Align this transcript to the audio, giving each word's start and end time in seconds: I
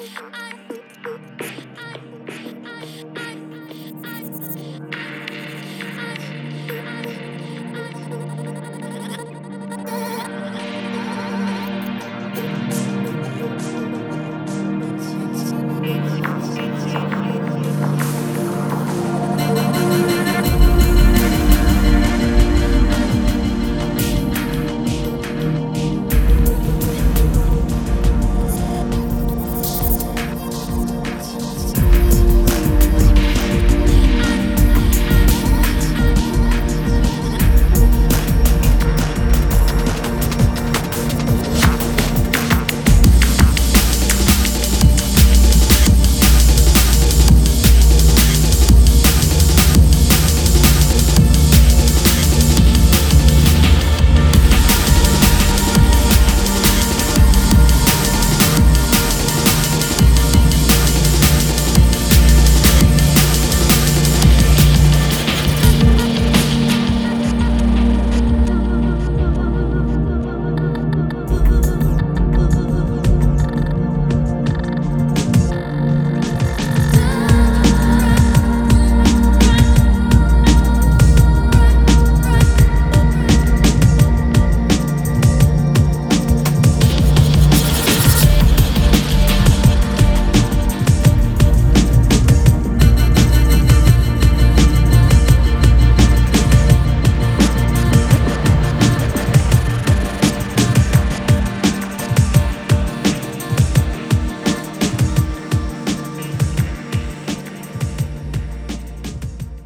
I 0.00 0.77